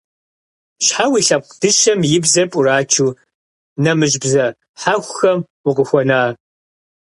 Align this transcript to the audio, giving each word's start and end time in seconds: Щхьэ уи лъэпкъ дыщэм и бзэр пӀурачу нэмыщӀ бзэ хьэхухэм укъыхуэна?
Щхьэ 0.85 1.05
уи 1.11 1.21
лъэпкъ 1.27 1.53
дыщэм 1.59 1.99
и 2.17 2.19
бзэр 2.23 2.47
пӀурачу 2.51 3.17
нэмыщӀ 3.83 4.17
бзэ 4.23 4.45
хьэхухэм 4.81 5.39
укъыхуэна? 5.67 6.19